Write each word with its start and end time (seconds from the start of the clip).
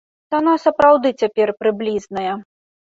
Цана 0.35 0.55
сапраўды 0.63 1.13
цяпер 1.21 1.47
прыблізная. 1.61 2.33